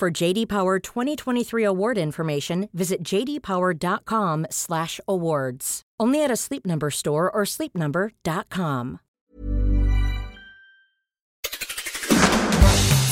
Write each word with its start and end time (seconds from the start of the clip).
For 0.00 0.10
JD 0.10 0.48
Power 0.48 0.78
2023 0.78 1.62
award 1.62 1.98
information, 1.98 2.70
visit 2.72 3.02
jdpower.com/awards. 3.02 5.82
Only 6.00 6.24
at 6.24 6.30
a 6.30 6.36
Sleep 6.36 6.64
Number 6.64 6.90
store 6.90 7.30
or 7.30 7.42
sleepnumber.com. 7.42 9.00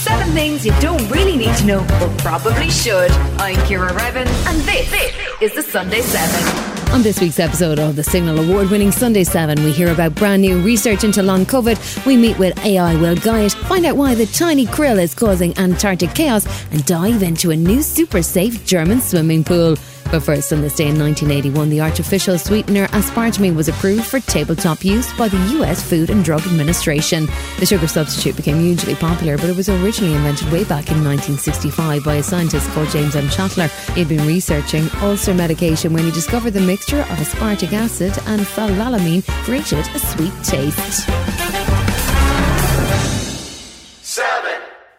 Seven 0.01 0.32
things 0.32 0.65
you 0.65 0.73
don't 0.80 1.06
really 1.10 1.37
need 1.37 1.55
to 1.56 1.66
know, 1.66 1.84
but 2.01 2.16
probably 2.16 2.70
should. 2.70 3.10
I'm 3.37 3.57
Ciara 3.66 3.93
Revins, 3.93 4.30
and 4.46 4.62
this, 4.62 4.91
this 4.91 5.15
is 5.43 5.52
the 5.52 5.62
Sunday 5.62 6.01
Seven. 6.01 6.77
On 6.91 7.02
this 7.02 7.20
week's 7.20 7.38
episode 7.38 7.78
of 7.78 7.97
the 7.97 8.02
Signal 8.02 8.41
Award 8.41 8.70
winning 8.70 8.91
Sunday 8.91 9.23
7, 9.23 9.62
we 9.62 9.73
hear 9.73 9.92
about 9.92 10.15
brand 10.15 10.41
new 10.41 10.59
research 10.60 11.05
into 11.05 11.23
long 11.23 11.45
COVID. 11.45 12.06
We 12.06 12.16
meet 12.16 12.38
with 12.38 12.59
AI 12.65 12.96
Will 12.96 13.15
Guyatt, 13.15 13.52
find 13.69 13.84
out 13.84 13.96
why 13.96 14.15
the 14.15 14.27
tiny 14.27 14.65
krill 14.65 15.01
is 15.01 15.15
causing 15.15 15.56
Antarctic 15.59 16.15
chaos, 16.15 16.46
and 16.73 16.84
dive 16.87 17.23
into 17.23 17.51
a 17.51 17.56
new 17.56 17.82
super 17.82 18.23
safe 18.23 18.65
German 18.65 19.02
swimming 19.02 19.45
pool. 19.45 19.77
But 20.11 20.23
first, 20.23 20.53
on 20.53 20.62
this 20.62 20.75
day 20.75 20.89
in 20.89 20.99
1981, 20.99 21.69
the 21.69 21.80
artificial 21.82 22.38
sweetener 22.38 22.87
aspartame 22.88 23.55
was 23.55 23.69
approved 23.69 24.07
for 24.07 24.21
tabletop 24.21 24.85
use 24.85 25.13
by 25.19 25.29
the 25.29 25.38
US 25.59 25.82
Food 25.82 26.09
and 26.09 26.24
Drug 26.24 26.41
Administration. 26.46 27.27
The 27.59 27.66
sugar 27.66 27.87
substitute 27.87 28.37
became 28.37 28.60
hugely 28.60 28.95
popular, 28.95 29.37
but 29.37 29.51
it 29.51 29.57
was 29.57 29.69
originally 29.69 30.15
invented 30.15 30.51
way 30.51 30.65
back 30.65 30.91
in 30.91 31.05
1965 31.05 32.05
by 32.05 32.15
a 32.16 32.23
scientist 32.23 32.71
called 32.71 32.88
James 32.88 33.16
M. 33.16 33.29
Schlatter. 33.29 33.69
He 33.95 34.01
had 34.01 34.09
been 34.09 34.27
researching 34.27 34.88
ulcer 35.02 35.35
medication 35.35 35.93
when 35.93 36.05
he 36.05 36.10
discovered 36.10 36.52
the 36.52 36.60
mixture 36.60 37.01
of 37.01 37.19
aspartic 37.19 37.73
acid 37.73 38.13
and 38.27 38.41
phenylalanine 38.41 39.27
created 39.45 39.87
a 39.95 39.99
sweet 39.99 40.32
taste. 40.43 41.27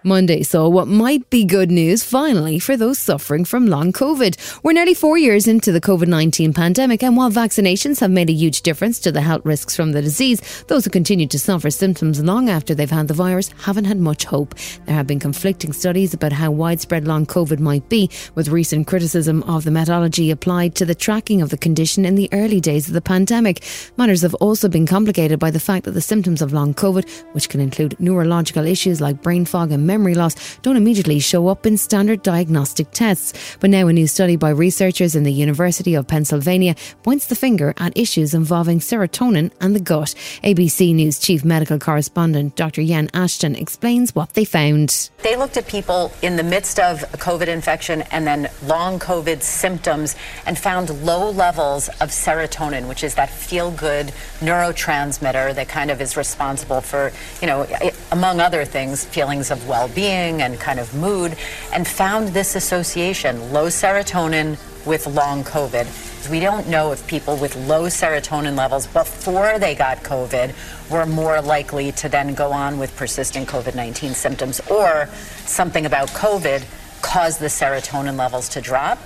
Monday 0.04 0.44
saw 0.44 0.66
what 0.66 0.88
might 0.88 1.30
be 1.30 1.44
good 1.44 1.70
news 1.70 2.06
finally 2.06 2.58
for 2.58 2.78
those 2.78 2.98
suffering 2.98 3.44
from 3.44 3.68
long 3.68 3.92
COVID. 3.92 4.62
We're 4.64 4.72
nearly 4.72 4.94
four 4.94 5.18
years 5.18 5.46
into 5.46 5.74
the 5.74 5.82
COVID 5.82 6.08
19 6.08 6.54
pandemic, 6.54 7.04
and 7.04 7.18
while 7.18 7.30
vaccinations 7.30 8.00
have 8.00 8.10
made 8.10 8.30
a 8.30 8.34
huge 8.34 8.62
difference 8.62 8.98
to 9.00 9.12
the 9.12 9.20
health 9.20 9.42
risks 9.44 9.76
from 9.76 9.92
the 9.92 10.02
disease, 10.02 10.64
those 10.70 10.86
who 10.86 10.90
continue 10.90 11.28
to 11.28 11.38
suffer 11.38 11.70
symptoms 11.70 12.24
long 12.24 12.50
after 12.50 12.74
they've 12.74 12.90
had 12.90 13.10
the 13.10 13.14
virus 13.14 13.50
haven't 13.60 13.84
had 13.84 13.98
much 13.98 14.24
hope. 14.24 14.56
There 14.86 14.96
have 14.96 15.06
been 15.06 15.20
conflicting 15.20 15.74
studies 15.74 16.14
about 16.14 16.32
how 16.32 16.50
widespread 16.50 17.06
long 17.06 17.26
COVID 17.26 17.60
might 17.60 17.90
be, 17.90 18.10
with 18.36 18.48
recent 18.48 18.88
criticism 18.88 19.44
of 19.44 19.66
the 19.66 19.72
methodology 19.72 20.32
applied 20.32 20.76
to 20.76 20.86
the 20.86 20.96
tracking 20.96 21.42
of 21.42 21.50
the 21.50 21.58
condition 21.58 22.06
in 22.06 22.16
the 22.16 22.30
early 22.32 22.62
days 22.62 22.88
of 22.88 22.94
the 22.94 23.02
pandemic. 23.02 23.66
Matters 23.98 24.22
have 24.22 24.36
also 24.36 24.70
been 24.70 24.88
complicated 24.88 25.40
by 25.40 25.52
the 25.52 25.60
fact 25.60 25.84
that 25.84 25.92
the 25.92 26.00
symptoms 26.00 26.42
of 26.42 26.54
long 26.54 26.74
COVID, 26.74 27.10
which 27.34 27.50
can 27.50 27.60
include 27.60 28.00
neurological 28.00 28.66
issues 28.66 29.02
like 29.02 29.22
brain 29.22 29.44
fog 29.44 29.74
and 29.74 29.89
memory 29.90 30.14
loss 30.14 30.36
don't 30.62 30.78
immediately 30.78 31.20
show 31.20 31.48
up 31.48 31.66
in 31.66 31.76
standard 31.78 32.22
diagnostic 32.22 32.92
tests. 32.92 33.58
But 33.60 33.72
now 33.72 33.88
a 33.88 33.94
new 33.94 34.08
study 34.08 34.36
by 34.36 34.52
researchers 34.52 35.16
in 35.16 35.24
the 35.24 35.34
University 35.34 35.96
of 35.96 36.08
Pennsylvania 36.08 36.76
points 37.02 37.26
the 37.26 37.36
finger 37.36 37.74
at 37.78 37.98
issues 37.98 38.34
involving 38.34 38.80
serotonin 38.80 39.52
and 39.60 39.76
the 39.76 39.80
gut. 39.80 40.14
ABC 40.44 40.94
News 40.94 41.18
chief 41.18 41.44
medical 41.44 41.80
correspondent 41.80 42.56
Dr. 42.56 42.84
Jen 42.84 43.10
Ashton 43.14 43.56
explains 43.56 44.14
what 44.14 44.34
they 44.34 44.46
found. 44.46 45.10
They 45.24 45.36
looked 45.36 45.58
at 45.58 45.68
people 45.68 46.12
in 46.22 46.36
the 46.36 46.44
midst 46.44 46.80
of 46.80 47.02
a 47.04 47.18
COVID 47.18 47.48
infection 47.48 48.04
and 48.12 48.28
then 48.28 48.50
long 48.64 49.00
COVID 49.00 49.42
symptoms 49.42 50.16
and 50.46 50.58
found 50.58 50.90
low 51.04 51.32
levels 51.32 51.88
of 52.02 52.10
serotonin, 52.10 52.88
which 52.88 53.04
is 53.04 53.16
that 53.16 53.30
feel 53.30 53.72
good 53.72 54.12
neurotransmitter 54.40 55.56
that 55.56 55.68
kind 55.68 55.90
of 55.90 56.02
is 56.02 56.16
responsible 56.18 56.82
for, 56.82 57.12
you 57.42 57.48
know, 57.48 57.66
among 58.12 58.40
other 58.40 58.66
things, 58.66 59.06
feelings 59.06 59.52
of 59.52 59.68
well 59.68 59.79
being 59.88 60.42
and 60.42 60.60
kind 60.60 60.80
of 60.80 60.94
mood, 60.94 61.38
and 61.74 61.88
found 61.88 62.30
this 62.30 62.56
association 62.56 63.54
low 63.54 63.68
serotonin 63.68 64.58
with 64.86 65.08
long 65.08 65.44
COVID. 65.44 66.30
We 66.30 66.40
don't 66.40 66.68
know 66.68 66.92
if 66.92 67.08
people 67.08 67.38
with 67.38 67.56
low 67.56 67.84
serotonin 67.84 68.58
levels 68.58 68.88
before 68.88 69.58
they 69.58 69.74
got 69.76 70.00
COVID 70.00 70.54
were 70.90 71.06
more 71.06 71.42
likely 71.42 71.92
to 71.94 72.10
then 72.10 72.34
go 72.34 72.52
on 72.52 72.78
with 72.78 72.96
persistent 72.96 73.48
COVID 73.48 73.76
19 73.76 74.14
symptoms 74.14 74.60
or 74.70 75.08
something 75.46 75.86
about 75.86 76.10
COVID 76.10 76.66
caused 77.02 77.40
the 77.40 77.48
serotonin 77.48 78.18
levels 78.18 78.50
to 78.50 78.62
drop. 78.62 79.00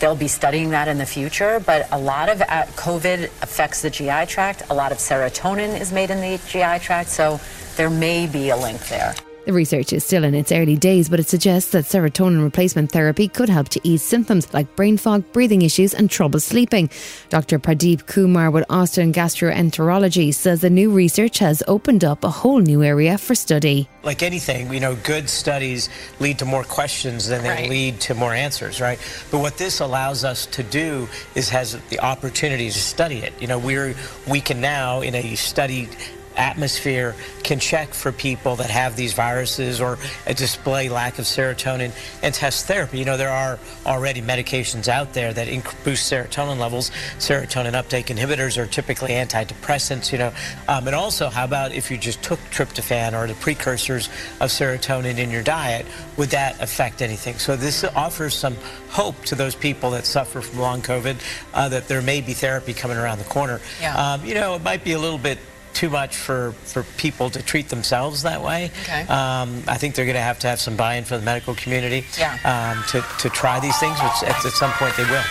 They'll 0.00 0.16
be 0.16 0.28
studying 0.28 0.70
that 0.70 0.88
in 0.88 0.98
the 0.98 1.06
future, 1.06 1.60
but 1.64 1.86
a 1.92 1.98
lot 1.98 2.28
of 2.28 2.40
uh, 2.42 2.64
COVID 2.74 3.24
affects 3.42 3.82
the 3.82 3.90
GI 3.90 4.26
tract. 4.26 4.62
A 4.70 4.74
lot 4.74 4.92
of 4.92 4.98
serotonin 4.98 5.80
is 5.80 5.92
made 5.92 6.10
in 6.10 6.20
the 6.20 6.38
GI 6.48 6.84
tract, 6.84 7.10
so 7.10 7.40
there 7.76 7.90
may 7.90 8.26
be 8.26 8.50
a 8.50 8.56
link 8.56 8.80
there. 8.88 9.14
The 9.46 9.52
research 9.52 9.92
is 9.92 10.02
still 10.02 10.24
in 10.24 10.34
its 10.34 10.52
early 10.52 10.74
days, 10.76 11.10
but 11.10 11.20
it 11.20 11.28
suggests 11.28 11.72
that 11.72 11.84
serotonin 11.84 12.42
replacement 12.42 12.90
therapy 12.90 13.28
could 13.28 13.50
help 13.50 13.68
to 13.70 13.80
ease 13.84 14.02
symptoms 14.02 14.52
like 14.54 14.74
brain 14.74 14.96
fog, 14.96 15.22
breathing 15.34 15.60
issues, 15.60 15.92
and 15.92 16.10
trouble 16.10 16.40
sleeping. 16.40 16.88
Dr. 17.28 17.58
Pradeep 17.58 18.06
Kumar 18.06 18.50
with 18.50 18.64
Austin 18.70 19.12
Gastroenterology 19.12 20.32
says 20.32 20.62
the 20.62 20.70
new 20.70 20.90
research 20.90 21.40
has 21.40 21.62
opened 21.68 22.04
up 22.04 22.24
a 22.24 22.30
whole 22.30 22.58
new 22.60 22.82
area 22.82 23.18
for 23.18 23.34
study. 23.34 23.86
Like 24.02 24.22
anything, 24.22 24.72
you 24.72 24.80
know, 24.80 24.96
good 24.96 25.28
studies 25.28 25.90
lead 26.20 26.38
to 26.38 26.46
more 26.46 26.64
questions 26.64 27.28
than 27.28 27.42
they 27.42 27.50
Right. 27.50 27.68
lead 27.68 28.00
to 28.00 28.14
more 28.14 28.32
answers, 28.32 28.80
right? 28.80 28.98
But 29.30 29.40
what 29.40 29.58
this 29.58 29.80
allows 29.80 30.24
us 30.24 30.46
to 30.46 30.62
do 30.62 31.06
is 31.34 31.50
has 31.50 31.76
the 31.90 32.00
opportunity 32.00 32.70
to 32.70 32.78
study 32.78 33.18
it. 33.18 33.34
You 33.40 33.48
know, 33.48 33.58
we're 33.58 33.94
we 34.26 34.40
can 34.40 34.62
now 34.62 35.02
in 35.02 35.14
a 35.14 35.34
studied 35.34 35.90
atmosphere 36.36 37.14
can 37.42 37.58
check 37.58 37.94
for 37.94 38.12
people 38.12 38.56
that 38.56 38.70
have 38.70 38.96
these 38.96 39.12
viruses 39.12 39.80
or 39.80 39.98
a 40.26 40.34
display 40.34 40.88
lack 40.88 41.18
of 41.18 41.24
serotonin 41.24 41.92
and 42.22 42.34
test 42.34 42.66
therapy. 42.66 42.98
You 42.98 43.04
know, 43.04 43.16
there 43.16 43.30
are 43.30 43.58
already 43.86 44.22
medications 44.22 44.88
out 44.88 45.12
there 45.12 45.32
that 45.32 45.48
boost 45.84 46.10
serotonin 46.10 46.58
levels. 46.58 46.90
Serotonin 47.18 47.74
uptake 47.74 48.06
inhibitors 48.06 48.56
are 48.56 48.66
typically 48.66 49.10
antidepressants, 49.10 50.12
you 50.12 50.18
know. 50.18 50.32
Um, 50.68 50.86
and 50.86 50.94
also, 50.94 51.28
how 51.28 51.44
about 51.44 51.72
if 51.72 51.90
you 51.90 51.98
just 51.98 52.22
took 52.22 52.38
tryptophan 52.50 53.12
or 53.12 53.26
the 53.26 53.34
precursors 53.34 54.08
of 54.40 54.50
serotonin 54.50 55.18
in 55.18 55.30
your 55.30 55.42
diet, 55.42 55.86
would 56.16 56.30
that 56.30 56.60
affect 56.60 57.02
anything? 57.02 57.38
So 57.38 57.56
this 57.56 57.84
offers 57.84 58.34
some 58.34 58.56
hope 58.90 59.24
to 59.26 59.34
those 59.34 59.54
people 59.54 59.90
that 59.90 60.06
suffer 60.06 60.40
from 60.40 60.60
long 60.60 60.82
COVID 60.82 61.16
uh, 61.52 61.68
that 61.68 61.88
there 61.88 62.02
may 62.02 62.20
be 62.20 62.32
therapy 62.32 62.72
coming 62.72 62.96
around 62.96 63.18
the 63.18 63.24
corner. 63.24 63.60
Yeah. 63.80 64.14
Um, 64.14 64.24
you 64.24 64.34
know, 64.34 64.54
it 64.54 64.62
might 64.62 64.84
be 64.84 64.92
a 64.92 64.98
little 64.98 65.18
bit 65.18 65.38
too 65.74 65.90
much 65.90 66.16
for, 66.16 66.52
for 66.64 66.84
people 66.96 67.28
to 67.30 67.42
treat 67.42 67.68
themselves 67.68 68.22
that 68.22 68.40
way. 68.42 68.70
Okay. 68.82 69.02
Um, 69.02 69.62
I 69.68 69.76
think 69.76 69.94
they're 69.94 70.04
going 70.06 70.14
to 70.16 70.20
have 70.22 70.38
to 70.40 70.46
have 70.48 70.60
some 70.60 70.76
buy-in 70.76 71.04
from 71.04 71.18
the 71.20 71.24
medical 71.24 71.54
community 71.54 72.06
Yeah. 72.18 72.38
um, 72.44 72.82
to, 72.88 73.04
to 73.18 73.28
try 73.28 73.60
these 73.60 73.76
things, 73.78 73.98
which 74.00 74.22
at, 74.30 74.44
at 74.44 74.52
some 74.52 74.70
point 74.72 74.96
they 74.96 75.04
will. 75.04 75.22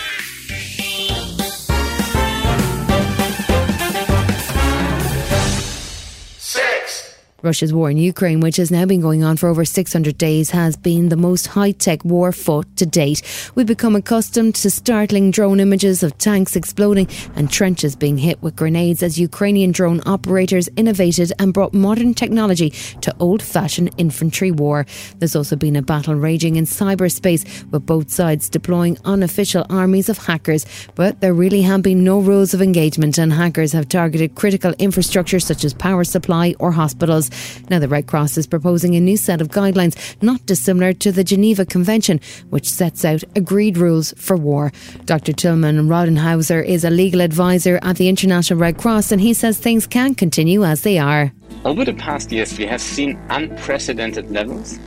Russia's 7.44 7.74
war 7.74 7.92
in 7.92 7.98
Ukraine, 7.98 8.40
which 8.40 8.56
has 8.56 8.72
now 8.72 8.86
been 8.86 9.02
going 9.02 9.22
on 9.22 9.36
for 9.36 9.50
over 9.50 9.66
600 9.66 10.18
days, 10.18 10.52
has 10.52 10.78
been 10.78 11.09
the 11.09 11.18
most 11.18 11.48
high 11.48 11.72
tech 11.72 12.06
war 12.06 12.31
fought 12.31 12.74
to 12.78 12.86
date. 12.86 13.22
We've 13.54 13.68
become 13.68 13.98
accustomed 13.98 14.56
to 14.56 14.69
startling 14.69 15.30
drone 15.30 15.60
images 15.60 16.04
of 16.04 16.18
tanks 16.18 16.56
exploding 16.56 17.10
and 17.36 17.51
trenches 17.51 17.98
being 17.98 18.18
hit 18.18 18.42
with 18.42 18.56
grenades 18.56 19.04
as 19.04 19.19
Ukrainian 19.19 19.74
drone 19.74 20.00
operators 20.06 20.69
innovated 20.78 21.34
and 21.38 21.54
brought 21.54 21.74
modern 21.74 22.13
technology 22.13 22.69
to 23.01 23.13
old 23.19 23.44
fashioned 23.44 23.92
infantry 23.98 24.50
war. 24.50 24.86
There's 25.19 25.36
also 25.36 25.57
been 25.57 25.75
a 25.75 25.81
battle 25.81 26.16
raging 26.16 26.56
in 26.56 26.63
cyberspace 26.63 27.69
with 27.72 27.86
both 27.86 28.10
sides 28.10 28.48
deploying 28.48 28.98
unofficial 29.04 29.66
armies 29.69 30.07
of 30.07 30.18
hackers. 30.18 30.66
But 30.96 31.19
there 31.19 31.34
really 31.34 31.63
have 31.63 31.81
been 31.81 32.06
no 32.06 32.22
rules 32.22 32.54
of 32.54 32.62
engagement, 32.62 33.18
and 33.18 33.34
hackers 33.34 33.74
have 33.74 33.89
targeted 33.89 34.36
critical 34.36 34.72
infrastructure 34.80 35.42
such 35.42 35.66
as 35.66 35.74
power 35.74 36.06
supply 36.06 36.56
or 36.60 36.72
hospitals. 36.72 37.31
Now, 37.69 37.80
the 37.80 37.88
Red 37.88 38.07
Cross 38.07 38.38
is 38.38 38.47
proposing 38.47 38.95
a 38.95 39.00
new 39.00 39.18
set 39.18 39.41
of 39.41 39.50
guidelines 39.50 39.97
not 40.21 40.45
dissimilar 40.45 40.94
to 40.94 41.12
the 41.12 41.24
Geneva 41.24 41.65
Convention, 41.65 42.19
which 42.50 42.69
sets 42.69 43.06
out 43.06 43.24
agreed 43.35 43.77
rules 43.77 44.13
for 44.18 44.35
war. 44.38 44.71
Dr. 45.06 45.33
Tilman 45.33 45.88
Rodenhäuser 45.88 46.63
is 46.63 46.83
a 46.83 46.89
legal 46.89 47.21
advisor 47.21 47.80
at 47.81 47.97
the 47.97 48.09
International 48.09 48.59
Red 48.59 48.77
Cross, 48.77 49.12
and 49.12 49.21
he 49.21 49.33
says 49.33 49.57
things 49.57 49.88
can 49.88 50.15
continue 50.15 50.63
as 50.63 50.81
they 50.81 50.97
are. 50.97 51.31
Over 51.65 51.85
the 51.85 51.94
past 51.94 52.31
years, 52.31 52.57
we 52.57 52.65
have 52.65 52.81
seen 52.81 53.19
unprecedented 53.30 54.29
levels 54.31 54.79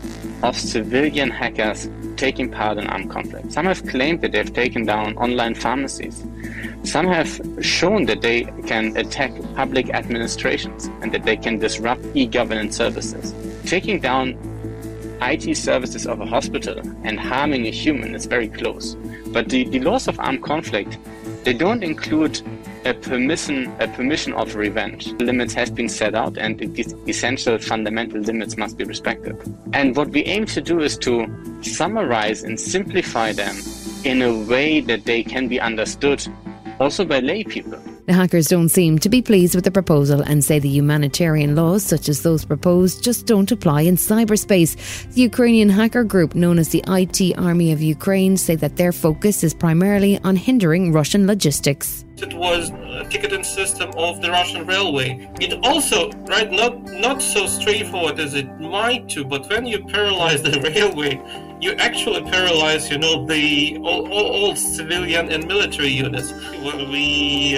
of 0.43 0.57
civilian 0.57 1.31
hackers 1.31 1.89
taking 2.17 2.51
part 2.51 2.79
in 2.79 2.87
armed 2.87 3.11
conflict. 3.11 3.53
Some 3.53 3.67
have 3.67 3.87
claimed 3.87 4.21
that 4.23 4.33
they've 4.33 4.53
taken 4.53 4.85
down 4.85 5.17
online 5.17 5.55
pharmacies. 5.55 6.25
Some 6.83 7.07
have 7.07 7.41
shown 7.61 8.07
that 8.07 8.23
they 8.23 8.45
can 8.67 8.97
attack 8.97 9.33
public 9.55 9.91
administrations 9.91 10.87
and 11.03 11.13
that 11.13 11.25
they 11.25 11.37
can 11.37 11.59
disrupt 11.59 12.05
e 12.15 12.27
governance 12.27 12.77
services. 12.77 13.35
Taking 13.65 14.01
down 14.01 14.39
IT 15.23 15.57
services 15.57 16.07
of 16.07 16.21
a 16.21 16.27
hospital 16.27 16.79
and 17.05 17.19
harming 17.19 17.67
a 17.67 17.71
human 17.71 18.15
is 18.15 18.27
very 18.27 18.49
close. 18.49 18.97
But 19.29 19.49
the, 19.49 19.65
the 19.65 19.81
laws 19.81 20.09
of 20.09 20.21
armed 20.21 20.43
conflict, 20.43 20.99
they 21.45 21.53
don't 21.55 21.83
include 21.83 22.41
a 22.87 22.95
permission, 22.95 23.75
a 23.81 23.89
permission 23.89 24.33
of 24.35 24.55
revenge. 24.55 25.09
Limits 25.15 25.53
have 25.55 25.75
been 25.75 25.89
set 25.89 26.15
out 26.15 26.39
and 26.39 26.59
these 26.59 26.95
essential 27.09 27.59
fundamental 27.59 28.21
limits 28.21 28.57
must 28.57 28.79
be 28.79 28.85
respected. 28.85 29.37
And 29.73 29.97
what 29.97 30.11
we 30.11 30.23
aim 30.25 30.47
to 30.47 30.61
do 30.61 30.81
is 30.81 30.97
to 30.99 31.27
summarize 31.63 32.45
and 32.45 32.59
simplify 32.59 33.33
them 33.33 33.57
in 34.05 34.23
a 34.23 34.33
way 34.45 34.81
that 34.81 35.05
they 35.05 35.25
can 35.25 35.49
be 35.49 35.61
understood 35.61 36.25
also 36.79 37.05
by 37.05 37.19
lay 37.19 37.43
people. 37.43 37.83
The 38.07 38.13
hackers 38.13 38.47
don't 38.47 38.69
seem 38.69 39.01
to 39.01 39.09
be 39.09 39.21
pleased 39.21 39.57
with 39.57 39.65
the 39.65 39.73
proposal 39.73 40.21
and 40.21 40.45
say 40.45 40.61
the 40.61 40.69
humanitarian 40.69 41.57
laws, 41.57 41.83
such 41.83 42.09
as 42.09 42.23
those 42.23 42.45
proposed, 42.45 43.03
just 43.03 43.27
don't 43.27 43.51
apply 43.51 43.81
in 43.81 43.97
cyberspace. 43.97 44.77
The 45.13 45.23
Ukrainian 45.23 45.69
hacker 45.69 46.05
group, 46.05 46.37
known 46.37 46.61
as 46.61 46.69
the 46.69 46.85
IT 46.87 47.37
Army 47.37 47.73
of 47.73 47.83
Ukraine, 47.83 48.37
say 48.37 48.55
that 48.55 48.77
their 48.77 48.93
focus 48.93 49.43
is 49.43 49.55
primarily 49.55 50.21
on 50.21 50.37
hindering 50.37 50.93
Russian 50.93 51.27
logistics. 51.27 52.05
It 52.19 52.33
was 52.33 52.71
a 52.71 53.05
ticketing 53.11 53.43
system 53.43 53.91
of 53.97 54.23
the 54.23 54.31
Russian 54.31 54.65
railway. 54.67 55.29
It 55.41 55.53
also, 55.65 56.11
right, 56.29 56.51
not 56.51 56.85
not 56.85 57.21
so 57.21 57.49
straightforward 57.49 58.21
as 58.21 58.35
it 58.35 58.49
might 58.61 59.09
to, 59.11 59.25
but 59.25 59.51
when 59.51 59.67
you 59.67 59.85
paralyze 59.85 60.43
the 60.43 60.61
railway, 60.75 61.21
you 61.61 61.73
actually 61.73 62.23
paralyze, 62.31 62.91
you 62.91 62.99
know, 62.99 63.25
the 63.25 63.79
all, 63.83 64.11
all, 64.13 64.27
all 64.27 64.57
civilian 64.57 65.31
and 65.31 65.47
military 65.47 65.89
units. 65.89 66.33
When 66.63 66.91
we 66.91 67.57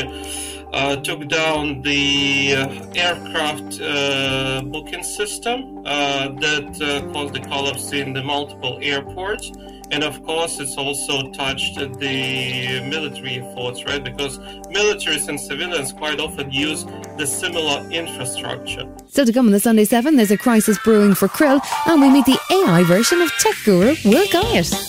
uh, 0.79 0.97
took 0.97 1.27
down 1.29 1.83
the 1.83 2.55
uh, 2.55 2.87
aircraft 2.95 3.81
uh, 3.81 4.63
booking 4.65 5.03
system 5.03 5.83
uh, 5.85 6.29
that 6.41 6.67
caused 7.13 7.35
the 7.35 7.41
collapse 7.41 7.93
in 7.93 8.13
the 8.13 8.23
multiple 8.23 8.79
airports. 8.81 9.51
And 9.91 10.05
of 10.05 10.23
course, 10.23 10.61
it's 10.61 10.77
also 10.77 11.33
touched 11.33 11.77
the 11.77 12.81
military 12.95 13.41
efforts, 13.41 13.85
right? 13.87 14.05
Because 14.05 14.39
militaries 14.79 15.29
and 15.29 15.41
civilians 15.41 15.93
quite 15.93 16.21
often 16.21 16.53
use 16.53 16.85
the 17.17 17.27
similar 17.27 17.79
infrastructure. 17.91 18.87
Still 19.07 19.27
to 19.27 19.33
come 19.33 19.47
on 19.47 19.53
the 19.53 19.61
Sunday 19.61 19.85
7, 19.85 20.15
there's 20.17 20.31
a 20.31 20.39
crisis 20.39 20.79
brewing 20.85 21.15
for 21.15 21.27
krill, 21.27 21.61
and 21.87 22.01
we 22.01 22.11
meet 22.11 22.27
the 22.27 22.39
AI 22.53 22.85
version 22.85 23.21
of 23.21 23.33
tech 23.39 23.57
guru 23.65 23.97
Will 24.05 24.29
Guyatt. 24.29 24.88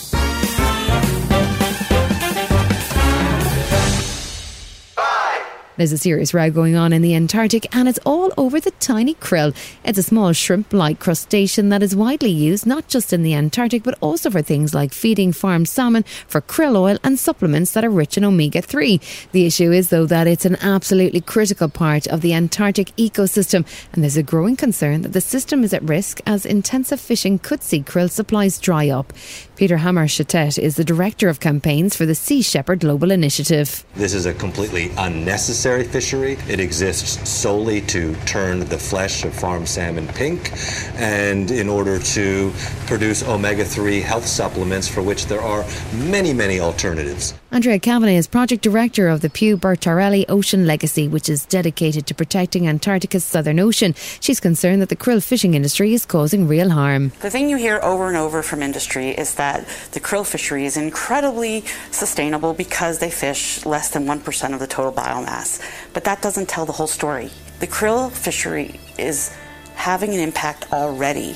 There's 5.80 5.94
a 5.94 5.98
serious 5.98 6.34
row 6.34 6.52
going 6.52 6.76
on 6.76 6.92
in 6.92 7.02
the 7.02 7.16
Antarctic 7.16 7.74
and 7.74 7.88
it's 7.88 8.02
all 8.06 8.34
over 8.36 8.60
the 8.60 8.72
tiny 8.82 9.14
krill. 9.14 9.56
It's 9.86 9.98
a 9.98 10.04
small 10.04 10.34
shrimp 10.34 10.74
like 10.74 11.00
crustacean 11.00 11.70
that 11.70 11.82
is 11.82 11.96
widely 11.96 12.32
used 12.32 12.66
not 12.66 12.90
just 12.90 13.14
in 13.14 13.24
the 13.24 13.34
Antarctic 13.34 13.84
but 13.84 13.98
also 14.02 14.30
for 14.30 14.42
things 14.42 14.74
like 14.74 14.92
feeding 14.92 15.32
farmed 15.32 15.70
salmon, 15.70 16.04
for 16.28 16.42
krill 16.42 16.76
oil, 16.76 16.98
and 17.02 17.18
supplements 17.18 17.72
that 17.72 17.86
are 17.86 17.90
rich 17.90 18.18
in 18.18 18.26
omega 18.26 18.62
3. 18.62 19.00
The 19.32 19.46
issue 19.46 19.72
is, 19.72 19.88
though, 19.88 20.06
that 20.06 20.28
it's 20.28 20.44
an 20.44 20.58
absolutely 20.58 21.22
critical 21.22 21.70
part 21.70 22.08
of 22.08 22.20
the 22.20 22.34
Antarctic 22.34 22.94
ecosystem 22.98 23.66
and 23.94 24.04
there's 24.04 24.18
a 24.18 24.22
growing 24.22 24.58
concern 24.58 25.04
that 25.04 25.14
the 25.14 25.22
system 25.22 25.64
is 25.64 25.74
at 25.74 25.84
risk 25.84 26.20
as 26.26 26.46
intensive 26.46 27.00
fishing 27.00 27.40
could 27.40 27.64
see 27.64 27.82
krill 27.82 28.12
supplies 28.12 28.60
dry 28.60 28.90
up. 28.90 29.14
Peter 29.60 29.76
Hammarstedt 29.76 30.58
is 30.58 30.78
the 30.78 30.86
Director 30.86 31.28
of 31.28 31.42
Campaigns 31.42 31.94
for 31.94 32.06
the 32.06 32.16
Sea 32.16 32.42
Shepherd 32.42 32.80
Global 32.80 33.12
Initiative. 33.12 33.84
This 33.94 34.14
is 34.14 34.26
a 34.26 34.34
completely 34.34 34.90
unnecessary 34.98 35.84
fishery. 35.84 36.38
It 36.48 36.62
exists 36.62 37.30
solely 37.30 37.82
to 37.88 38.16
turn 38.24 38.62
the 38.62 38.78
flesh 38.78 39.26
of 39.26 39.34
farm 39.34 39.66
salmon 39.66 40.08
pink 40.08 40.54
and 40.96 41.52
in 41.52 41.68
order 41.68 42.00
to 42.00 42.54
produce 42.88 43.22
omega 43.22 43.66
3 43.66 44.00
health 44.00 44.26
supplements 44.26 44.88
for 44.88 45.02
which 45.02 45.26
there 45.26 45.42
are 45.42 45.66
many, 45.94 46.32
many 46.32 46.62
alternatives. 46.62 47.34
Andrea 47.52 47.80
Kavanagh 47.80 48.12
is 48.12 48.28
project 48.28 48.62
director 48.62 49.08
of 49.08 49.22
the 49.22 49.30
Pew 49.30 49.58
Bertarelli 49.58 50.24
Ocean 50.30 50.68
Legacy, 50.68 51.08
which 51.08 51.28
is 51.28 51.48
dedicated 51.48 52.06
to 52.06 52.14
protecting 52.14 52.68
Antarctica's 52.68 53.24
southern 53.24 53.60
ocean. 53.60 53.96
She's 54.20 54.40
concerned 54.40 54.84
that 54.84 54.90
the 54.90 54.96
krill 54.96 55.22
fishing 55.22 55.56
industry 55.56 55.96
is 55.96 56.06
causing 56.06 56.48
real 56.48 56.70
harm. 56.70 57.12
The 57.22 57.32
thing 57.32 57.50
you 57.50 57.58
hear 57.58 57.80
over 57.82 58.08
and 58.08 58.16
over 58.16 58.44
from 58.44 58.62
industry 58.62 59.10
is 59.10 59.34
that 59.36 59.68
the 59.94 60.00
krill 60.00 60.28
fishery 60.28 60.66
is 60.66 60.78
incredibly 60.78 61.64
sustainable 61.90 62.54
because 62.54 63.00
they 63.00 63.10
fish 63.10 63.66
less 63.66 63.90
than 63.90 64.06
1% 64.06 64.54
of 64.54 64.60
the 64.60 64.68
total 64.68 64.94
biomass. 64.94 65.60
But 65.94 66.04
that 66.04 66.22
doesn't 66.22 66.50
tell 66.50 66.68
the 66.68 66.74
whole 66.74 66.86
story. 66.86 67.32
The 67.62 67.68
krill 67.68 68.12
fishery 68.12 68.80
is 69.00 69.36
having 69.74 70.14
an 70.14 70.20
impact 70.20 70.72
already 70.72 71.36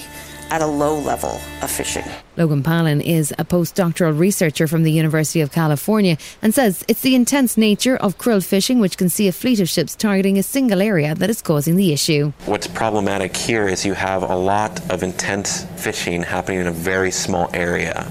at 0.54 0.62
a 0.62 0.68
low 0.68 0.96
level 1.00 1.42
of 1.64 1.72
fishing. 1.72 2.06
Logan 2.38 2.62
Pallin 2.62 3.02
is 3.02 3.32
a 3.40 3.44
postdoctoral 3.44 4.18
researcher 4.18 4.68
from 4.68 4.84
the 4.84 4.92
University 4.92 5.42
of 5.42 5.52
California 5.52 6.16
and 6.44 6.54
says 6.54 6.86
it's 6.88 7.02
the 7.02 7.16
intense 7.16 7.58
nature 7.58 7.98
of 7.98 8.20
krill 8.20 8.46
fishing 8.46 8.80
which 8.80 8.96
can 8.96 9.10
see 9.10 9.28
a 9.28 9.32
fleet 9.32 9.60
of 9.60 9.68
ships 9.68 9.96
targeting 9.96 10.38
a 10.38 10.44
single 10.44 10.80
area 10.80 11.16
that 11.16 11.28
is 11.28 11.42
causing 11.42 11.76
the 11.76 11.92
issue. 11.92 12.32
What's 12.46 12.68
problematic 12.68 13.36
here 13.36 13.68
is 13.68 13.84
you 13.84 13.96
have 13.96 14.22
a 14.22 14.36
lot 14.36 14.80
of 14.92 15.02
intense 15.02 15.66
fishing 15.76 16.22
happening 16.22 16.60
in 16.60 16.68
a 16.68 16.72
very 16.72 17.10
small 17.10 17.50
area 17.56 18.06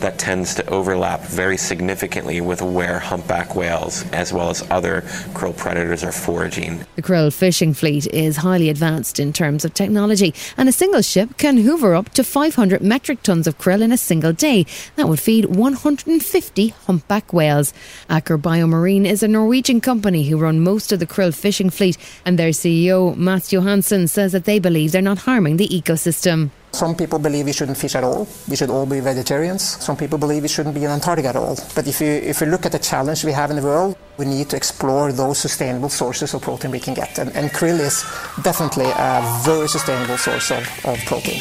that 0.00 0.18
tends 0.18 0.54
to 0.54 0.68
overlap 0.70 1.20
very 1.22 1.56
significantly 1.56 2.40
with 2.40 2.62
where 2.62 2.98
humpback 2.98 3.54
whales 3.54 4.04
as 4.12 4.32
well 4.32 4.50
as 4.50 4.68
other 4.70 5.02
krill 5.34 5.56
predators 5.56 6.02
are 6.04 6.12
foraging. 6.12 6.84
The 6.96 7.02
krill 7.02 7.32
fishing 7.32 7.74
fleet 7.74 8.06
is 8.08 8.38
highly 8.38 8.68
advanced 8.68 9.18
in 9.20 9.32
terms 9.32 9.64
of 9.64 9.74
technology, 9.74 10.34
and 10.56 10.68
a 10.68 10.72
single 10.72 11.02
ship 11.02 11.36
can 11.36 11.58
hoover 11.58 11.94
up 11.94 12.10
to 12.10 12.24
500 12.24 12.82
metric 12.82 13.22
tons 13.22 13.46
of 13.46 13.58
krill 13.58 13.82
in 13.82 13.92
a 13.92 13.96
single 13.96 14.32
day. 14.32 14.66
That 14.96 15.08
would 15.08 15.20
feed 15.20 15.46
150 15.46 16.68
humpback 16.68 17.32
whales. 17.32 17.72
Aker 18.08 18.40
Biomarine 18.40 19.06
is 19.06 19.22
a 19.22 19.28
Norwegian 19.28 19.80
company 19.80 20.28
who 20.28 20.38
run 20.38 20.60
most 20.60 20.92
of 20.92 20.98
the 20.98 21.06
krill 21.06 21.34
fishing 21.34 21.70
fleet, 21.70 21.96
and 22.24 22.38
their 22.38 22.50
CEO, 22.50 23.16
Matts 23.16 23.50
Johansen, 23.50 24.08
says 24.08 24.32
that 24.32 24.44
they 24.44 24.58
believe 24.58 24.92
they're 24.92 25.02
not 25.02 25.18
harming 25.18 25.56
the 25.56 25.68
ecosystem. 25.68 26.50
Some 26.72 26.94
people 26.94 27.18
believe 27.18 27.46
we 27.46 27.52
shouldn't 27.52 27.78
fish 27.78 27.94
at 27.94 28.04
all. 28.04 28.28
We 28.48 28.56
should 28.56 28.70
all 28.70 28.86
be 28.86 29.00
vegetarians. 29.00 29.62
Some 29.62 29.96
people 29.96 30.18
believe 30.18 30.42
we 30.42 30.48
shouldn't 30.48 30.74
be 30.74 30.84
in 30.84 30.90
Antarctica 30.90 31.28
at 31.28 31.36
all. 31.36 31.56
But 31.74 31.86
if 31.86 32.00
you, 32.00 32.08
if 32.08 32.40
you 32.40 32.48
look 32.48 32.66
at 32.66 32.72
the 32.72 32.78
challenge 32.78 33.24
we 33.24 33.32
have 33.32 33.50
in 33.50 33.56
the 33.56 33.62
world, 33.62 33.96
we 34.18 34.26
need 34.26 34.50
to 34.50 34.56
explore 34.56 35.12
those 35.12 35.38
sustainable 35.38 35.88
sources 35.88 36.34
of 36.34 36.42
protein 36.42 36.70
we 36.70 36.80
can 36.80 36.94
get. 36.94 37.18
And, 37.18 37.34
and 37.34 37.50
krill 37.50 37.80
is 37.80 38.04
definitely 38.42 38.86
a 38.86 39.22
very 39.44 39.68
sustainable 39.68 40.18
source 40.18 40.50
of, 40.50 40.68
of 40.84 40.98
protein. 41.06 41.40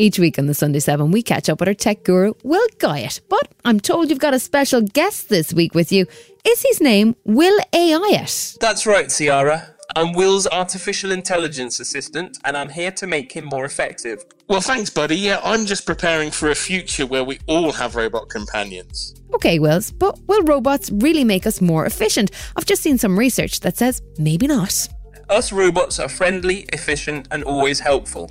Each 0.00 0.16
week 0.16 0.38
on 0.38 0.46
the 0.46 0.54
Sunday 0.54 0.78
7, 0.78 1.10
we 1.10 1.22
catch 1.22 1.48
up 1.48 1.58
with 1.58 1.68
our 1.68 1.74
tech 1.74 2.04
guru, 2.04 2.34
Will 2.44 2.68
Guyatt. 2.78 3.20
But 3.28 3.52
I'm 3.64 3.80
told 3.80 4.10
you've 4.10 4.20
got 4.20 4.32
a 4.32 4.38
special 4.38 4.80
guest 4.80 5.28
this 5.28 5.52
week 5.52 5.74
with 5.74 5.90
you. 5.90 6.06
Is 6.46 6.62
his 6.62 6.80
name 6.80 7.16
Will 7.24 7.58
AIat? 7.72 8.58
That's 8.60 8.86
right, 8.86 9.08
Ciara. 9.08 9.74
I'm 9.96 10.12
Will's 10.12 10.46
artificial 10.46 11.10
intelligence 11.10 11.80
assistant, 11.80 12.38
and 12.44 12.56
I'm 12.56 12.68
here 12.68 12.92
to 12.92 13.08
make 13.08 13.32
him 13.32 13.46
more 13.46 13.64
effective. 13.64 14.24
Well, 14.46 14.60
thanks, 14.60 14.88
buddy. 14.88 15.16
Yeah, 15.16 15.40
I'm 15.42 15.66
just 15.66 15.84
preparing 15.84 16.30
for 16.30 16.52
a 16.52 16.54
future 16.54 17.04
where 17.04 17.24
we 17.24 17.40
all 17.48 17.72
have 17.72 17.96
robot 17.96 18.28
companions. 18.28 19.16
Okay, 19.34 19.58
Wills, 19.58 19.90
but 19.90 20.16
will 20.28 20.44
robots 20.44 20.90
really 20.92 21.24
make 21.24 21.44
us 21.44 21.60
more 21.60 21.86
efficient? 21.86 22.30
I've 22.54 22.66
just 22.66 22.82
seen 22.82 22.98
some 22.98 23.18
research 23.18 23.58
that 23.60 23.76
says 23.76 24.00
maybe 24.16 24.46
not. 24.46 24.86
Us 25.28 25.50
robots 25.50 25.98
are 25.98 26.08
friendly, 26.08 26.66
efficient, 26.72 27.26
and 27.32 27.42
always 27.42 27.80
helpful. 27.80 28.30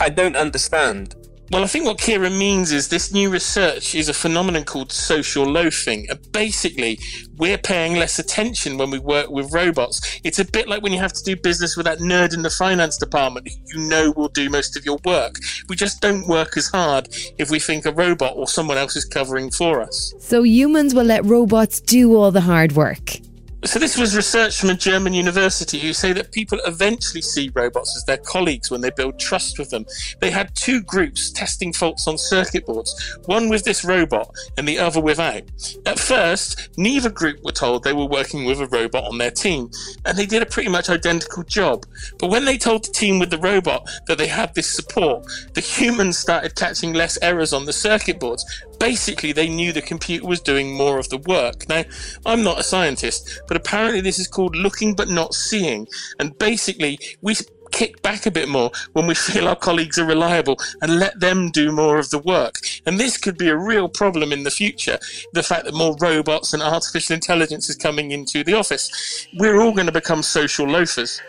I 0.00 0.08
don't 0.10 0.36
understand. 0.36 1.14
Well, 1.52 1.62
I 1.62 1.68
think 1.68 1.84
what 1.84 1.98
Ciara 1.98 2.28
means 2.28 2.72
is 2.72 2.88
this 2.88 3.12
new 3.12 3.30
research 3.30 3.94
is 3.94 4.08
a 4.08 4.14
phenomenon 4.14 4.64
called 4.64 4.90
social 4.90 5.44
loafing. 5.44 6.08
Uh, 6.10 6.16
basically, 6.32 6.98
we're 7.36 7.56
paying 7.56 7.94
less 7.94 8.18
attention 8.18 8.78
when 8.78 8.90
we 8.90 8.98
work 8.98 9.30
with 9.30 9.52
robots. 9.52 10.20
It's 10.24 10.40
a 10.40 10.44
bit 10.44 10.68
like 10.68 10.82
when 10.82 10.92
you 10.92 10.98
have 10.98 11.12
to 11.12 11.22
do 11.22 11.36
business 11.36 11.76
with 11.76 11.86
that 11.86 11.98
nerd 11.98 12.34
in 12.34 12.42
the 12.42 12.50
finance 12.50 12.96
department 12.96 13.48
who 13.48 13.80
you 13.80 13.88
know 13.88 14.12
will 14.16 14.28
do 14.28 14.50
most 14.50 14.76
of 14.76 14.84
your 14.84 14.98
work. 15.04 15.36
We 15.68 15.76
just 15.76 16.00
don't 16.00 16.26
work 16.26 16.56
as 16.56 16.66
hard 16.66 17.08
if 17.38 17.48
we 17.48 17.60
think 17.60 17.86
a 17.86 17.92
robot 17.92 18.32
or 18.34 18.48
someone 18.48 18.76
else 18.76 18.96
is 18.96 19.04
covering 19.04 19.52
for 19.52 19.80
us. 19.80 20.14
So 20.18 20.42
humans 20.42 20.96
will 20.96 21.04
let 21.04 21.24
robots 21.24 21.80
do 21.80 22.16
all 22.16 22.32
the 22.32 22.40
hard 22.40 22.72
work. 22.72 23.20
So 23.64 23.78
this 23.78 23.96
was 23.96 24.14
research 24.14 24.60
from 24.60 24.70
a 24.70 24.74
German 24.74 25.14
university 25.14 25.78
who 25.78 25.94
say 25.94 26.12
that 26.12 26.30
people 26.30 26.60
eventually 26.66 27.22
see 27.22 27.50
robots 27.54 27.96
as 27.96 28.04
their 28.04 28.18
colleagues 28.18 28.70
when 28.70 28.82
they 28.82 28.90
build 28.90 29.18
trust 29.18 29.58
with 29.58 29.70
them. 29.70 29.86
They 30.20 30.30
had 30.30 30.54
two 30.54 30.82
groups 30.82 31.30
testing 31.30 31.72
faults 31.72 32.06
on 32.06 32.18
circuit 32.18 32.66
boards, 32.66 33.18
one 33.24 33.48
with 33.48 33.64
this 33.64 33.82
robot 33.82 34.30
and 34.58 34.68
the 34.68 34.78
other 34.78 35.00
without. 35.00 35.42
At 35.86 35.98
first, 35.98 36.68
neither 36.76 37.08
group 37.08 37.42
were 37.42 37.50
told 37.50 37.82
they 37.82 37.94
were 37.94 38.04
working 38.04 38.44
with 38.44 38.60
a 38.60 38.66
robot 38.66 39.04
on 39.04 39.18
their 39.18 39.30
team, 39.30 39.70
and 40.04 40.18
they 40.18 40.26
did 40.26 40.42
a 40.42 40.46
pretty 40.46 40.68
much 40.68 40.90
identical 40.90 41.42
job. 41.42 41.86
But 42.18 42.30
when 42.30 42.44
they 42.44 42.58
told 42.58 42.84
the 42.84 42.92
team 42.92 43.18
with 43.18 43.30
the 43.30 43.38
robot 43.38 43.88
that 44.06 44.18
they 44.18 44.28
had 44.28 44.54
this 44.54 44.68
support, 44.68 45.26
the 45.54 45.62
humans 45.62 46.18
started 46.18 46.56
catching 46.56 46.92
less 46.92 47.18
errors 47.22 47.54
on 47.54 47.64
the 47.64 47.72
circuit 47.72 48.20
boards, 48.20 48.44
basically 48.78 49.32
they 49.32 49.48
knew 49.48 49.72
the 49.72 49.82
computer 49.82 50.26
was 50.26 50.40
doing 50.40 50.74
more 50.74 50.98
of 50.98 51.08
the 51.08 51.18
work. 51.18 51.68
Now, 51.68 51.84
I'm 52.24 52.42
not 52.42 52.60
a 52.60 52.62
scientist, 52.62 53.40
but 53.48 53.56
apparently 53.56 54.00
this 54.00 54.18
is 54.18 54.26
called 54.26 54.56
looking 54.56 54.94
but 54.94 55.08
not 55.08 55.34
seeing. 55.34 55.86
And 56.18 56.36
basically, 56.38 56.98
we 57.22 57.34
kick 57.72 58.00
back 58.02 58.26
a 58.26 58.30
bit 58.30 58.48
more 58.48 58.70
when 58.92 59.06
we 59.06 59.14
feel 59.26 59.48
our 59.48 59.56
colleagues 59.56 59.98
are 59.98 60.06
reliable 60.06 60.56
and 60.82 60.98
let 60.98 61.18
them 61.20 61.50
do 61.50 61.72
more 61.72 61.98
of 61.98 62.10
the 62.10 62.18
work. 62.18 62.54
And 62.86 62.98
this 62.98 63.18
could 63.18 63.36
be 63.36 63.48
a 63.48 63.56
real 63.56 63.88
problem 63.88 64.32
in 64.32 64.44
the 64.44 64.50
future. 64.50 64.98
The 65.32 65.42
fact 65.42 65.64
that 65.64 65.74
more 65.74 65.96
robots 66.00 66.52
and 66.52 66.62
artificial 66.62 67.14
intelligence 67.14 67.68
is 67.68 67.76
coming 67.76 68.10
into 68.10 68.44
the 68.44 68.54
office. 68.54 69.26
We're 69.38 69.60
all 69.60 69.72
going 69.72 69.86
to 69.86 69.92
become 69.92 70.22
social 70.22 70.66
loafers. 70.66 71.20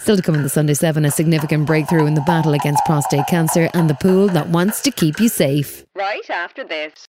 Still 0.00 0.16
to 0.16 0.22
come 0.22 0.36
on 0.36 0.42
the 0.44 0.48
Sunday 0.48 0.74
7, 0.74 1.04
a 1.04 1.10
significant 1.10 1.66
breakthrough 1.66 2.06
in 2.06 2.14
the 2.14 2.20
battle 2.20 2.54
against 2.54 2.84
prostate 2.84 3.26
cancer 3.26 3.68
and 3.74 3.90
the 3.90 3.94
pool 3.94 4.28
that 4.28 4.48
wants 4.48 4.80
to 4.82 4.92
keep 4.92 5.18
you 5.18 5.28
safe. 5.28 5.84
Right 5.96 6.30
after 6.30 6.62
this. 6.62 7.08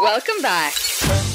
Welcome 0.00 0.40
back. 0.42 1.27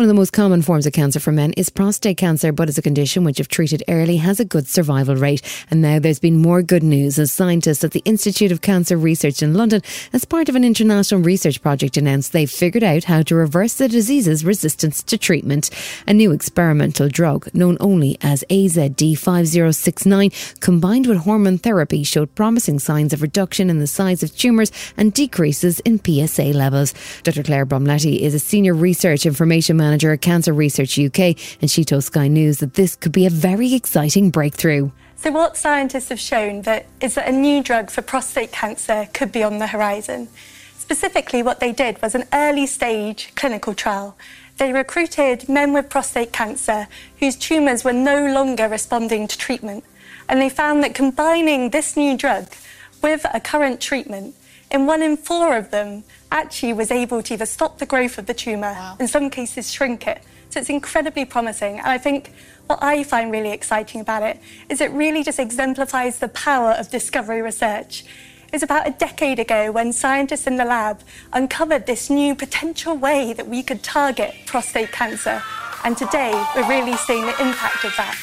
One 0.00 0.06
of 0.06 0.08
the 0.08 0.14
most 0.14 0.32
common 0.32 0.62
forms 0.62 0.86
of 0.86 0.94
cancer 0.94 1.20
for 1.20 1.30
men 1.30 1.52
is 1.58 1.68
prostate 1.68 2.16
cancer, 2.16 2.52
but 2.52 2.70
it's 2.70 2.78
a 2.78 2.82
condition 2.82 3.22
which, 3.22 3.38
if 3.38 3.48
treated 3.48 3.82
early, 3.86 4.16
has 4.16 4.40
a 4.40 4.46
good 4.46 4.66
survival 4.66 5.14
rate. 5.14 5.42
And 5.70 5.82
now 5.82 5.98
there's 5.98 6.18
been 6.18 6.38
more 6.38 6.62
good 6.62 6.82
news 6.82 7.18
as 7.18 7.30
scientists 7.30 7.84
at 7.84 7.90
the 7.90 8.00
Institute 8.06 8.50
of 8.50 8.62
Cancer 8.62 8.96
Research 8.96 9.42
in 9.42 9.52
London, 9.52 9.82
as 10.14 10.24
part 10.24 10.48
of 10.48 10.56
an 10.56 10.64
international 10.64 11.20
research 11.20 11.60
project, 11.60 11.98
announced 11.98 12.32
they've 12.32 12.50
figured 12.50 12.82
out 12.82 13.04
how 13.04 13.20
to 13.20 13.34
reverse 13.34 13.74
the 13.74 13.88
disease's 13.88 14.42
resistance 14.42 15.02
to 15.02 15.18
treatment. 15.18 15.68
A 16.06 16.14
new 16.14 16.32
experimental 16.32 17.10
drug, 17.10 17.54
known 17.54 17.76
only 17.78 18.16
as 18.22 18.42
AZD5069, 18.48 20.60
combined 20.60 21.08
with 21.08 21.18
hormone 21.18 21.58
therapy, 21.58 22.04
showed 22.04 22.34
promising 22.34 22.78
signs 22.78 23.12
of 23.12 23.20
reduction 23.20 23.68
in 23.68 23.80
the 23.80 23.86
size 23.86 24.22
of 24.22 24.34
tumours 24.34 24.72
and 24.96 25.12
decreases 25.12 25.80
in 25.80 26.00
PSA 26.02 26.54
levels. 26.54 26.94
Dr. 27.22 27.42
Claire 27.42 27.66
Bromley 27.66 28.22
is 28.22 28.32
a 28.32 28.38
senior 28.38 28.72
research 28.72 29.26
information 29.26 29.76
manager 29.76 29.89
at 29.92 30.20
Cancer 30.20 30.52
Research 30.52 30.98
UK, 30.98 31.36
and 31.60 31.70
she 31.70 31.84
told 31.84 32.04
Sky 32.04 32.28
News 32.28 32.58
that 32.58 32.74
this 32.74 32.96
could 32.96 33.12
be 33.12 33.26
a 33.26 33.30
very 33.30 33.74
exciting 33.74 34.30
breakthrough. 34.30 34.90
So, 35.16 35.30
what 35.30 35.56
scientists 35.56 36.08
have 36.08 36.20
shown 36.20 36.62
that 36.62 36.86
is 37.00 37.14
that 37.14 37.28
a 37.28 37.32
new 37.32 37.62
drug 37.62 37.90
for 37.90 38.02
prostate 38.02 38.52
cancer 38.52 39.08
could 39.12 39.32
be 39.32 39.42
on 39.42 39.58
the 39.58 39.66
horizon. 39.66 40.28
Specifically, 40.78 41.42
what 41.42 41.60
they 41.60 41.72
did 41.72 42.00
was 42.00 42.14
an 42.14 42.24
early 42.32 42.66
stage 42.66 43.32
clinical 43.34 43.74
trial. 43.74 44.16
They 44.56 44.72
recruited 44.72 45.48
men 45.48 45.72
with 45.72 45.88
prostate 45.88 46.32
cancer 46.32 46.88
whose 47.18 47.36
tumours 47.36 47.84
were 47.84 47.92
no 47.92 48.32
longer 48.32 48.68
responding 48.68 49.28
to 49.28 49.38
treatment. 49.38 49.84
And 50.28 50.40
they 50.40 50.48
found 50.48 50.82
that 50.82 50.94
combining 50.94 51.70
this 51.70 51.96
new 51.96 52.16
drug 52.16 52.46
with 53.02 53.26
a 53.32 53.40
current 53.40 53.80
treatment, 53.80 54.34
in 54.70 54.86
one 54.86 55.02
in 55.02 55.16
four 55.16 55.56
of 55.56 55.70
them, 55.70 56.04
actually 56.32 56.72
was 56.72 56.90
able 56.90 57.22
to 57.22 57.34
either 57.34 57.46
stop 57.46 57.78
the 57.78 57.86
growth 57.86 58.18
of 58.18 58.26
the 58.26 58.34
tumour, 58.34 58.96
in 58.98 59.08
some 59.08 59.30
cases 59.30 59.70
shrink 59.70 60.06
it. 60.06 60.22
So 60.50 60.60
it's 60.60 60.70
incredibly 60.70 61.24
promising. 61.24 61.78
And 61.78 61.86
I 61.86 61.98
think 61.98 62.32
what 62.66 62.82
I 62.82 63.04
find 63.04 63.30
really 63.30 63.50
exciting 63.52 64.00
about 64.00 64.22
it 64.22 64.38
is 64.68 64.80
it 64.80 64.90
really 64.92 65.22
just 65.22 65.38
exemplifies 65.38 66.18
the 66.18 66.28
power 66.28 66.72
of 66.72 66.90
discovery 66.90 67.42
research. 67.42 68.04
It 68.46 68.52
was 68.54 68.62
about 68.64 68.88
a 68.88 68.90
decade 68.90 69.38
ago 69.38 69.70
when 69.70 69.92
scientists 69.92 70.46
in 70.46 70.56
the 70.56 70.64
lab 70.64 71.02
uncovered 71.32 71.86
this 71.86 72.10
new 72.10 72.34
potential 72.34 72.96
way 72.96 73.32
that 73.32 73.46
we 73.46 73.62
could 73.62 73.82
target 73.82 74.34
prostate 74.46 74.90
cancer. 74.90 75.42
And 75.84 75.96
today, 75.96 76.32
we're 76.56 76.68
really 76.68 76.96
seeing 76.96 77.22
the 77.22 77.40
impact 77.40 77.84
of 77.84 77.94
that. 77.96 78.16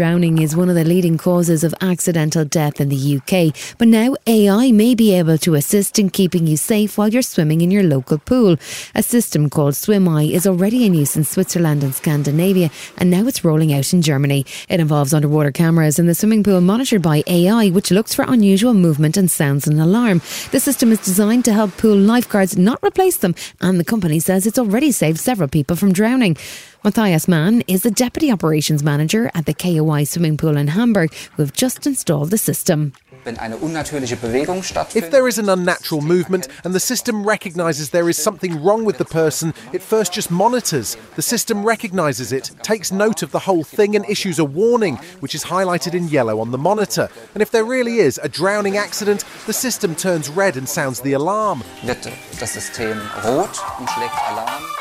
Drowning 0.00 0.40
is 0.40 0.56
one 0.56 0.70
of 0.70 0.76
the 0.76 0.82
leading 0.82 1.18
causes 1.18 1.62
of 1.62 1.74
accidental 1.82 2.42
death 2.42 2.80
in 2.80 2.88
the 2.88 3.18
UK, 3.18 3.54
but 3.76 3.86
now 3.86 4.16
AI 4.26 4.72
may 4.72 4.94
be 4.94 5.12
able 5.12 5.36
to 5.36 5.56
assist 5.56 5.98
in 5.98 6.08
keeping 6.08 6.46
you 6.46 6.56
safe 6.56 6.96
while 6.96 7.10
you're 7.10 7.20
swimming 7.20 7.60
in 7.60 7.70
your 7.70 7.82
local 7.82 8.16
pool. 8.16 8.56
A 8.94 9.02
system 9.02 9.50
called 9.50 9.74
SwimEye 9.74 10.30
is 10.30 10.46
already 10.46 10.86
in 10.86 10.94
use 10.94 11.16
in 11.18 11.24
Switzerland 11.24 11.84
and 11.84 11.94
Scandinavia, 11.94 12.70
and 12.96 13.10
now 13.10 13.26
it's 13.26 13.44
rolling 13.44 13.74
out 13.74 13.92
in 13.92 14.00
Germany. 14.00 14.46
It 14.70 14.80
involves 14.80 15.12
underwater 15.12 15.52
cameras 15.52 15.98
in 15.98 16.06
the 16.06 16.14
swimming 16.14 16.44
pool 16.44 16.62
monitored 16.62 17.02
by 17.02 17.22
AI, 17.26 17.68
which 17.68 17.90
looks 17.90 18.14
for 18.14 18.24
unusual 18.26 18.72
movement 18.72 19.18
and 19.18 19.30
sounds 19.30 19.66
an 19.66 19.78
alarm. 19.78 20.22
The 20.50 20.60
system 20.60 20.92
is 20.92 21.04
designed 21.04 21.44
to 21.44 21.52
help 21.52 21.76
pool 21.76 21.98
lifeguards 21.98 22.56
not 22.56 22.82
replace 22.82 23.18
them, 23.18 23.34
and 23.60 23.78
the 23.78 23.84
company 23.84 24.18
says 24.18 24.46
it's 24.46 24.58
already 24.58 24.92
saved 24.92 25.20
several 25.20 25.50
people 25.50 25.76
from 25.76 25.92
drowning. 25.92 26.38
Matthias 26.82 27.28
Mann 27.28 27.62
is 27.68 27.82
the 27.82 27.90
Deputy 27.90 28.32
Operations 28.32 28.82
Manager 28.82 29.30
at 29.34 29.44
the 29.44 29.52
KOI 29.52 30.04
swimming 30.04 30.38
pool 30.38 30.56
in 30.56 30.68
Hamburg, 30.68 31.12
who 31.36 31.42
have 31.42 31.52
just 31.52 31.86
installed 31.86 32.30
the 32.30 32.38
system. 32.38 32.94
If 33.26 35.10
there 35.10 35.28
is 35.28 35.38
an 35.38 35.50
unnatural 35.50 36.00
movement 36.00 36.48
and 36.64 36.74
the 36.74 36.80
system 36.80 37.22
recognises 37.22 37.90
there 37.90 38.08
is 38.08 38.16
something 38.16 38.64
wrong 38.64 38.86
with 38.86 38.96
the 38.96 39.04
person, 39.04 39.52
it 39.74 39.82
first 39.82 40.14
just 40.14 40.30
monitors. 40.30 40.96
The 41.16 41.22
system 41.22 41.64
recognises 41.64 42.32
it, 42.32 42.50
takes 42.62 42.90
note 42.90 43.22
of 43.22 43.30
the 43.30 43.40
whole 43.40 43.62
thing, 43.62 43.94
and 43.94 44.08
issues 44.08 44.38
a 44.38 44.44
warning, 44.46 44.96
which 45.20 45.34
is 45.34 45.44
highlighted 45.44 45.92
in 45.92 46.08
yellow 46.08 46.40
on 46.40 46.50
the 46.50 46.56
monitor. 46.56 47.10
And 47.34 47.42
if 47.42 47.50
there 47.50 47.64
really 47.64 47.98
is 47.98 48.18
a 48.22 48.28
drowning 48.28 48.78
accident, 48.78 49.26
the 49.44 49.52
system 49.52 49.94
turns 49.94 50.30
red 50.30 50.56
and 50.56 50.66
sounds 50.66 51.02
the 51.02 51.12
alarm. 51.12 51.62
Wird 51.84 52.08
das 52.38 52.54
System 52.54 52.98
rot 53.22 53.60
und 53.78 53.90
schlägt 53.90 54.14
Alarm. 54.30 54.79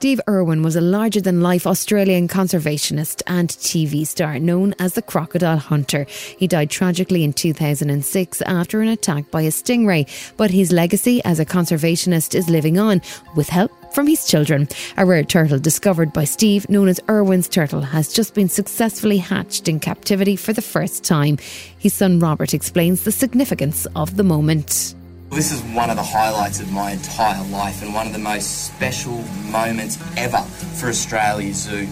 Steve 0.00 0.20
Irwin 0.30 0.62
was 0.62 0.76
a 0.76 0.80
larger 0.80 1.20
than 1.20 1.42
life 1.42 1.66
Australian 1.66 2.26
conservationist 2.26 3.20
and 3.26 3.50
TV 3.50 4.06
star 4.06 4.38
known 4.38 4.74
as 4.78 4.94
the 4.94 5.02
Crocodile 5.02 5.58
Hunter. 5.58 6.06
He 6.38 6.46
died 6.46 6.70
tragically 6.70 7.22
in 7.22 7.34
2006 7.34 8.40
after 8.40 8.80
an 8.80 8.88
attack 8.88 9.30
by 9.30 9.42
a 9.42 9.50
stingray, 9.50 10.08
but 10.38 10.50
his 10.50 10.72
legacy 10.72 11.22
as 11.26 11.38
a 11.38 11.44
conservationist 11.44 12.34
is 12.34 12.48
living 12.48 12.78
on 12.78 13.02
with 13.36 13.50
help 13.50 13.72
from 13.92 14.06
his 14.06 14.24
children. 14.26 14.68
A 14.96 15.04
rare 15.04 15.22
turtle 15.22 15.58
discovered 15.58 16.14
by 16.14 16.24
Steve, 16.24 16.66
known 16.70 16.88
as 16.88 16.98
Irwin's 17.06 17.46
turtle, 17.46 17.82
has 17.82 18.10
just 18.10 18.32
been 18.32 18.48
successfully 18.48 19.18
hatched 19.18 19.68
in 19.68 19.80
captivity 19.80 20.34
for 20.34 20.54
the 20.54 20.62
first 20.62 21.04
time. 21.04 21.36
His 21.78 21.92
son 21.92 22.20
Robert 22.20 22.54
explains 22.54 23.04
the 23.04 23.12
significance 23.12 23.86
of 23.94 24.16
the 24.16 24.24
moment. 24.24 24.94
This 25.30 25.52
is 25.52 25.62
one 25.62 25.90
of 25.90 25.96
the 25.96 26.02
highlights 26.02 26.58
of 26.58 26.72
my 26.72 26.90
entire 26.90 27.44
life 27.50 27.82
and 27.82 27.94
one 27.94 28.04
of 28.08 28.12
the 28.12 28.18
most 28.18 28.66
special 28.66 29.22
moments 29.48 29.96
ever 30.16 30.42
for 30.76 30.88
Australia 30.88 31.54
Zoo. 31.54 31.86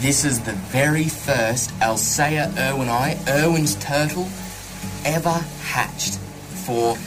This 0.00 0.26
is 0.26 0.40
the 0.40 0.52
very 0.52 1.08
first 1.08 1.70
Elseya 1.80 2.52
irwini, 2.52 3.16
Irwin's 3.26 3.76
turtle, 3.76 4.28
ever 5.06 5.32
hatched 5.62 6.18
for 6.66 6.98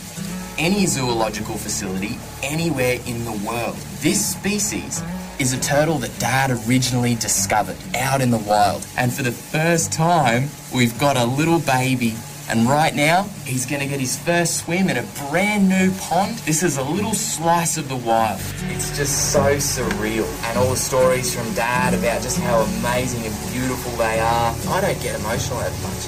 any 0.57 0.87
zoological 0.87 1.55
facility 1.55 2.17
anywhere 2.41 2.97
in 3.05 3.23
the 3.23 3.47
world. 3.47 3.75
This 4.01 4.25
species 4.25 5.03
is 5.37 5.53
a 5.53 5.59
turtle 5.59 5.99
that 5.99 6.17
Dad 6.17 6.49
originally 6.67 7.13
discovered 7.13 7.77
out 7.95 8.21
in 8.21 8.31
the 8.31 8.39
wild. 8.39 8.87
And 8.97 9.13
for 9.13 9.21
the 9.21 9.31
first 9.31 9.93
time, 9.93 10.49
we've 10.73 10.97
got 10.99 11.15
a 11.15 11.25
little 11.25 11.59
baby. 11.59 12.15
And 12.47 12.69
right 12.69 12.93
now, 12.93 13.23
he's 13.43 13.65
going 13.65 13.81
to 13.81 13.87
get 13.87 13.99
his 13.99 14.17
first 14.17 14.57
swim 14.57 14.89
in 14.89 14.97
a 14.97 15.03
brand 15.29 15.67
new 15.67 15.91
pond. 15.99 16.37
This 16.45 16.61
is 16.61 16.77
a 16.77 16.83
little 16.83 17.13
slice 17.13 17.77
of 17.77 17.89
the 17.89 17.95
wild. 17.95 18.39
It's 18.69 18.95
just 18.95 19.31
so 19.31 19.57
surreal. 19.57 20.27
And 20.45 20.57
all 20.59 20.69
the 20.69 20.77
stories 20.77 21.33
from 21.33 21.51
Dad 21.55 21.93
about 21.95 22.21
just 22.21 22.37
how 22.39 22.61
amazing 22.79 23.25
and 23.25 23.51
beautiful 23.51 23.91
they 23.93 24.19
are. 24.19 24.55
I 24.69 24.81
don't 24.81 25.01
get 25.01 25.19
emotional 25.19 25.59
that 25.59 25.73
much. 25.81 26.05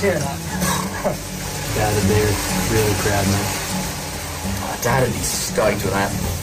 Cheer 0.00 0.16
up. 0.16 0.38
Dad 1.74 1.92
and 1.94 2.10
they're 2.10 2.34
really 2.74 2.94
proud, 3.02 3.26
mate. 3.26 3.64
Oh, 4.66 4.78
Dad 4.82 5.02
would 5.06 5.12
be 5.12 5.22
stoked 5.22 5.84
with 5.84 5.92
that. 5.92 6.33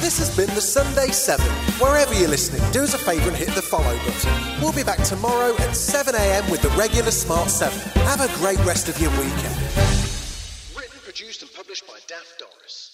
This 0.00 0.18
has 0.18 0.34
been 0.36 0.54
the 0.54 0.60
Sunday 0.60 1.08
7. 1.08 1.44
Wherever 1.80 2.14
you're 2.14 2.28
listening, 2.28 2.62
do 2.70 2.84
us 2.84 2.94
a 2.94 2.98
favour 2.98 3.28
and 3.28 3.36
hit 3.36 3.48
the 3.56 3.62
follow 3.62 3.96
button. 4.06 4.62
We'll 4.62 4.72
be 4.72 4.84
back 4.84 5.02
tomorrow 5.02 5.54
at 5.54 5.74
7am 5.74 6.48
with 6.52 6.62
the 6.62 6.68
regular 6.70 7.10
Smart 7.10 7.50
7. 7.50 7.76
Have 8.02 8.20
a 8.20 8.32
great 8.38 8.58
rest 8.64 8.88
of 8.88 8.98
your 9.00 9.10
weekend. 9.10 9.56
Written, 10.76 11.00
produced 11.02 11.42
and 11.42 11.52
published 11.52 11.84
by 11.88 11.98
Daft 12.06 12.38
Doris. 12.38 12.87